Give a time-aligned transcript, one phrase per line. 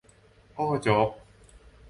[0.55, 1.09] โอ้ โจ๊ก!